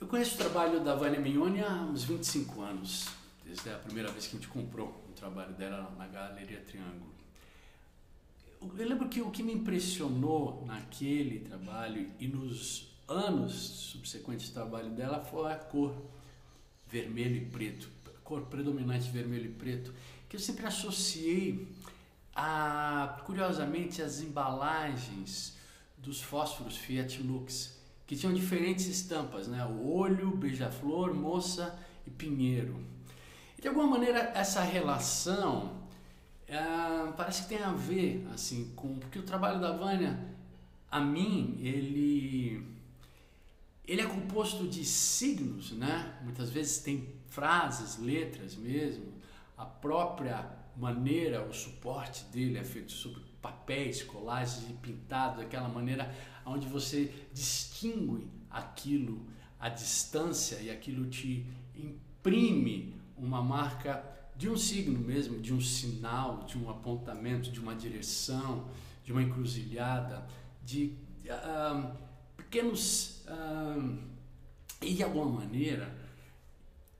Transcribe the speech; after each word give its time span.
Eu 0.00 0.06
conheço 0.06 0.34
o 0.34 0.38
trabalho 0.38 0.82
da 0.82 0.94
Vânia 0.94 1.20
Mignoni 1.20 1.60
há 1.62 1.74
uns 1.82 2.04
25 2.04 2.62
anos, 2.62 3.06
desde 3.44 3.68
a 3.68 3.76
primeira 3.76 4.10
vez 4.10 4.26
que 4.26 4.34
a 4.34 4.40
gente 4.40 4.48
comprou 4.48 4.88
o 5.10 5.12
trabalho 5.12 5.52
dela 5.52 5.94
na 5.98 6.06
Galeria 6.06 6.58
Triângulo. 6.60 7.12
Eu 8.62 8.88
lembro 8.88 9.10
que 9.10 9.20
o 9.20 9.30
que 9.30 9.42
me 9.42 9.52
impressionou 9.52 10.64
naquele 10.66 11.40
trabalho 11.40 12.10
e 12.18 12.26
nos 12.26 12.90
anos 13.06 13.52
subsequentes 13.52 14.48
do 14.48 14.54
trabalho 14.54 14.88
dela 14.88 15.22
foi 15.22 15.52
a 15.52 15.56
cor 15.56 15.94
vermelho 16.88 17.36
e 17.36 17.44
preto, 17.44 17.90
cor 18.24 18.46
predominante 18.46 19.10
vermelho 19.10 19.50
e 19.50 19.52
preto, 19.52 19.92
que 20.30 20.36
eu 20.36 20.40
sempre 20.40 20.64
associei 20.64 21.68
a, 22.34 23.20
curiosamente, 23.26 24.00
as 24.00 24.22
embalagens 24.22 25.58
dos 25.98 26.22
fósforos 26.22 26.78
Fiat 26.78 27.22
Lux, 27.22 27.79
que 28.10 28.16
tinham 28.16 28.34
diferentes 28.34 28.86
estampas, 28.86 29.46
né? 29.46 29.64
O 29.64 29.88
olho, 29.88 30.36
beija-flor, 30.36 31.14
moça 31.14 31.78
e 32.04 32.10
pinheiro. 32.10 32.84
E 33.56 33.62
de 33.62 33.68
alguma 33.68 33.86
maneira 33.86 34.32
essa 34.34 34.62
relação 34.62 35.76
é, 36.48 36.58
parece 37.16 37.44
que 37.44 37.50
tem 37.50 37.62
a 37.62 37.70
ver 37.70 38.26
assim 38.34 38.72
com 38.74 38.98
porque 38.98 39.16
o 39.16 39.22
trabalho 39.22 39.60
da 39.60 39.76
Vânia, 39.76 40.18
a 40.90 40.98
mim, 40.98 41.56
ele 41.62 42.66
ele 43.86 44.00
é 44.00 44.06
composto 44.06 44.66
de 44.66 44.84
signos, 44.84 45.70
né? 45.70 46.18
Muitas 46.24 46.50
vezes 46.50 46.78
tem 46.78 47.14
frases, 47.28 47.96
letras 47.96 48.56
mesmo. 48.56 49.06
A 49.56 49.64
própria 49.64 50.50
maneira, 50.76 51.46
o 51.46 51.52
suporte 51.52 52.24
dele 52.24 52.58
é 52.58 52.64
feito 52.64 52.92
sobre 52.92 53.20
papéis, 53.40 54.02
colagens 54.02 54.68
e 54.68 54.72
pintado 54.74 55.38
daquela 55.38 55.68
maneira 55.68 56.14
onde 56.44 56.66
você 56.66 57.12
distingue 57.32 58.28
aquilo 58.50 59.26
à 59.58 59.68
distância 59.68 60.56
e 60.60 60.70
aquilo 60.70 61.06
te 61.06 61.46
imprime 61.74 62.94
uma 63.16 63.42
marca 63.42 64.04
de 64.36 64.48
um 64.48 64.56
signo 64.56 64.98
mesmo, 64.98 65.38
de 65.38 65.52
um 65.52 65.60
sinal, 65.60 66.44
de 66.44 66.58
um 66.58 66.70
apontamento, 66.70 67.50
de 67.50 67.60
uma 67.60 67.74
direção, 67.74 68.68
de 69.04 69.12
uma 69.12 69.22
encruzilhada, 69.22 70.26
de 70.64 70.96
uh, 71.26 71.92
pequenos. 72.36 73.22
Uh, 73.26 74.10
e 74.82 74.94
de 74.94 75.02
alguma 75.02 75.26
maneira, 75.26 75.94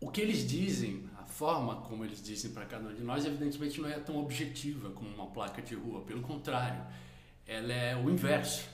o 0.00 0.10
que 0.10 0.20
eles 0.20 0.46
dizem, 0.46 1.08
forma 1.40 1.76
como 1.88 2.04
eles 2.04 2.22
dizem 2.22 2.50
para 2.52 2.66
cada 2.66 2.88
um 2.88 2.94
de 2.94 3.02
nós, 3.02 3.24
evidentemente 3.24 3.80
não 3.80 3.88
é 3.88 3.98
tão 3.98 4.18
objetiva 4.18 4.90
como 4.90 5.08
uma 5.08 5.28
placa 5.28 5.62
de 5.62 5.74
rua, 5.74 6.02
pelo 6.02 6.20
contrário, 6.20 6.84
ela 7.46 7.72
é 7.72 7.96
o 7.96 8.10
inverso 8.10 8.68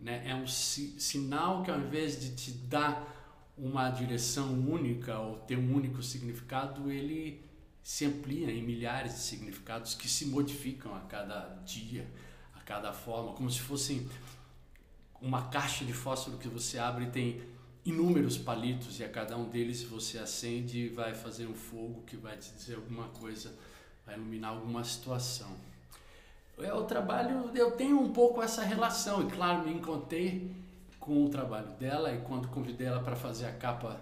né? 0.00 0.22
É 0.24 0.34
um 0.34 0.46
si 0.46 0.98
sinal 0.98 1.62
que 1.62 1.70
ao 1.70 1.78
invés 1.78 2.18
de 2.18 2.34
te 2.34 2.52
dar 2.52 3.16
uma 3.56 3.90
direção 3.90 4.52
única 4.52 5.18
ou 5.18 5.36
ter 5.40 5.58
um 5.58 5.74
único 5.74 6.02
significado, 6.02 6.90
ele 6.90 7.44
se 7.82 8.06
amplia 8.06 8.50
em 8.50 8.62
milhares 8.62 9.12
de 9.12 9.18
significados 9.18 9.94
que 9.94 10.08
se 10.08 10.26
modificam 10.26 10.94
a 10.94 11.00
cada 11.00 11.40
dia, 11.66 12.10
a 12.54 12.60
cada 12.60 12.92
forma, 12.92 13.32
como 13.32 13.50
se 13.50 13.60
fossem 13.60 14.08
uma 15.20 15.48
caixa 15.48 15.84
de 15.84 15.92
fósforo 15.92 16.38
que 16.38 16.48
você 16.48 16.78
abre 16.78 17.04
e 17.04 17.10
tem 17.10 17.42
inúmeros 17.84 18.36
palitos 18.36 19.00
e 19.00 19.04
a 19.04 19.08
cada 19.08 19.36
um 19.36 19.48
deles 19.48 19.82
você 19.82 20.18
acende 20.18 20.86
e 20.86 20.88
vai 20.88 21.14
fazer 21.14 21.46
um 21.46 21.54
fogo 21.54 22.02
que 22.06 22.16
vai 22.16 22.36
te 22.36 22.52
dizer 22.52 22.76
alguma 22.76 23.08
coisa, 23.08 23.54
vai 24.06 24.16
iluminar 24.16 24.50
alguma 24.50 24.84
situação 24.84 25.56
é 26.64 26.72
o 26.72 26.84
trabalho, 26.84 27.50
eu 27.54 27.72
tenho 27.72 28.00
um 28.00 28.12
pouco 28.12 28.42
essa 28.42 28.62
relação, 28.62 29.26
e 29.26 29.30
claro, 29.30 29.64
me 29.64 29.72
encontrei 29.72 30.54
com 30.98 31.24
o 31.24 31.28
trabalho 31.28 31.70
dela, 31.78 32.12
e 32.12 32.20
quando 32.20 32.48
convidei 32.48 32.86
ela 32.86 33.00
para 33.00 33.16
fazer 33.16 33.46
a 33.46 33.52
capa, 33.52 34.00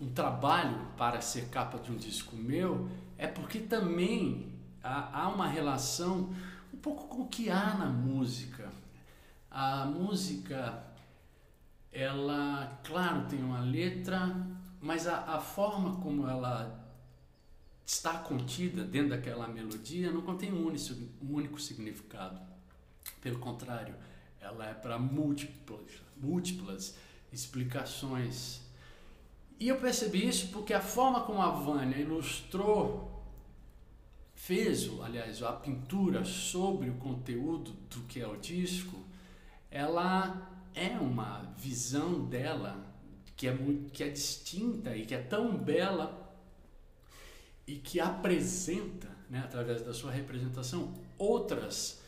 um 0.00 0.08
trabalho 0.08 0.86
para 0.96 1.20
ser 1.20 1.48
capa 1.48 1.78
de 1.78 1.90
um 1.90 1.96
disco 1.96 2.36
meu, 2.36 2.88
é 3.18 3.26
porque 3.26 3.58
também 3.58 4.52
há, 4.82 5.22
há 5.22 5.28
uma 5.28 5.46
relação 5.46 6.30
um 6.72 6.76
pouco 6.76 7.08
com 7.08 7.22
o 7.22 7.28
que 7.28 7.50
há 7.50 7.74
na 7.74 7.86
música. 7.86 8.70
A 9.50 9.84
música, 9.84 10.82
ela, 11.92 12.80
claro, 12.82 13.26
tem 13.28 13.42
uma 13.42 13.60
letra, 13.60 14.34
mas 14.80 15.06
a, 15.06 15.36
a 15.36 15.40
forma 15.40 16.00
como 16.00 16.26
ela 16.26 16.82
está 17.84 18.18
contida 18.18 18.82
dentro 18.82 19.10
daquela 19.10 19.46
melodia 19.46 20.10
não 20.10 20.22
contém 20.22 20.52
um 20.52 20.66
único, 20.66 20.94
um 21.22 21.34
único 21.34 21.60
significado. 21.60 22.40
Pelo 23.20 23.38
contrário, 23.38 23.94
ela 24.40 24.66
é 24.66 24.74
para 24.74 24.98
múltiplas, 24.98 26.00
múltiplas 26.16 26.96
explicações. 27.30 28.62
E 29.60 29.68
eu 29.68 29.78
percebi 29.78 30.26
isso 30.26 30.48
porque 30.48 30.72
a 30.72 30.80
forma 30.80 31.20
como 31.20 31.42
a 31.42 31.50
Vânia 31.50 31.96
ilustrou, 31.96 33.22
fez, 34.34 34.90
aliás, 35.00 35.42
a 35.42 35.52
pintura 35.52 36.24
sobre 36.24 36.90
o 36.90 36.94
conteúdo 36.94 37.72
do 37.90 38.00
que 38.08 38.20
é 38.20 38.26
o 38.26 38.36
disco, 38.36 39.04
ela 39.70 40.50
é 40.74 40.88
uma 40.98 41.52
visão 41.56 42.24
dela 42.24 42.92
que 43.36 43.46
é, 43.46 43.52
muito, 43.52 43.90
que 43.90 44.04
é 44.04 44.08
distinta 44.08 44.96
e 44.96 45.04
que 45.04 45.14
é 45.14 45.20
tão 45.20 45.56
bela 45.56 46.22
e 47.66 47.76
que 47.76 48.00
apresenta, 48.00 49.08
né, 49.28 49.40
através 49.44 49.82
da 49.82 49.94
sua 49.94 50.10
representação, 50.10 50.92
outras 51.18 52.00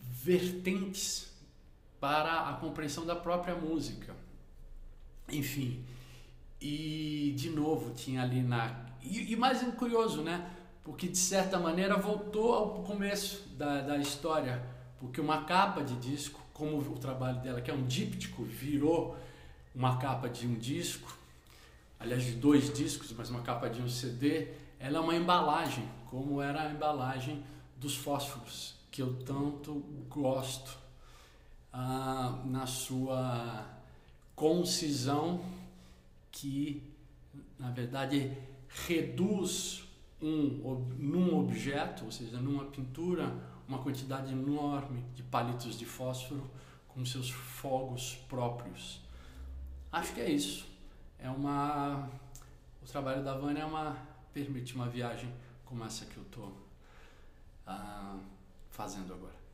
vertentes 0.00 1.30
para 2.00 2.48
a 2.50 2.54
compreensão 2.54 3.04
da 3.04 3.16
própria 3.16 3.54
música. 3.54 4.14
Enfim, 5.28 5.84
e 6.60 7.34
de 7.36 7.50
novo 7.50 7.94
tinha 7.94 8.22
ali 8.22 8.42
na. 8.42 8.86
E, 9.02 9.32
e 9.32 9.36
mais 9.36 9.62
curioso, 9.74 10.22
né? 10.22 10.50
Porque 10.84 11.08
de 11.08 11.18
certa 11.18 11.58
maneira 11.58 11.96
voltou 11.96 12.54
ao 12.54 12.84
começo 12.84 13.48
da, 13.56 13.82
da 13.82 13.98
história, 13.98 14.64
porque 14.98 15.20
uma 15.20 15.44
capa 15.44 15.82
de 15.82 15.96
disco, 15.96 16.40
como 16.56 16.78
o 16.78 16.98
trabalho 16.98 17.38
dela, 17.42 17.60
que 17.60 17.70
é 17.70 17.74
um 17.74 17.84
díptico, 17.84 18.42
virou 18.42 19.14
uma 19.74 19.98
capa 19.98 20.26
de 20.26 20.46
um 20.46 20.54
disco, 20.54 21.14
aliás, 22.00 22.24
de 22.24 22.32
dois 22.32 22.72
discos, 22.72 23.12
mas 23.12 23.28
uma 23.28 23.42
capa 23.42 23.68
de 23.68 23.82
um 23.82 23.88
CD, 23.90 24.48
ela 24.80 24.96
é 24.96 25.00
uma 25.00 25.14
embalagem, 25.14 25.86
como 26.08 26.40
era 26.40 26.62
a 26.62 26.72
embalagem 26.72 27.44
dos 27.76 27.94
fósforos, 27.94 28.74
que 28.90 29.02
eu 29.02 29.12
tanto 29.22 29.74
gosto. 30.08 30.78
Ah, 31.70 32.40
na 32.46 32.66
sua 32.66 33.66
concisão, 34.34 35.44
que 36.32 36.82
na 37.58 37.70
verdade 37.70 38.32
reduz 38.86 39.84
um, 40.22 40.86
num 40.96 41.38
objeto, 41.38 42.06
ou 42.06 42.10
seja, 42.10 42.40
numa 42.40 42.64
pintura, 42.64 43.30
uma 43.68 43.78
quantidade 43.78 44.32
enorme 44.32 45.04
de 45.14 45.22
palitos 45.22 45.78
de 45.78 45.84
fósforo 45.84 46.48
com 46.88 47.04
seus 47.04 47.30
fogos 47.30 48.16
próprios. 48.28 49.00
Acho 49.90 50.14
que 50.14 50.20
é 50.20 50.30
isso. 50.30 50.66
É 51.18 51.30
uma 51.30 52.08
o 52.82 52.86
trabalho 52.86 53.24
da 53.24 53.36
Vânia 53.36 53.62
é 53.62 53.64
uma 53.64 53.96
permite 54.32 54.74
uma 54.74 54.88
viagem 54.88 55.32
como 55.64 55.84
essa 55.84 56.04
que 56.04 56.16
eu 56.16 56.22
estou 56.22 56.56
ah, 57.66 58.18
fazendo 58.70 59.12
agora. 59.12 59.45